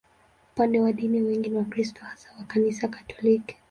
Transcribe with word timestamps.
Upande 0.53 0.79
wa 0.79 0.91
dini, 0.93 1.21
wengi 1.21 1.49
ni 1.49 1.57
Wakristo, 1.57 2.01
hasa 2.05 2.29
wa 2.39 2.43
Kanisa 2.45 2.87
Katoliki. 2.87 3.57